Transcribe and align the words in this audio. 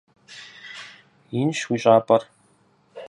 Инщ 1.39 1.59
уи 1.69 1.77
щӀапӀэр. 1.81 2.21